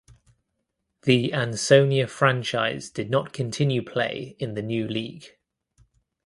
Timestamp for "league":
4.87-5.37